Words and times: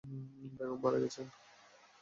বেগম 0.57 0.77
মারা 0.83 0.99
গেছেন? 1.03 1.25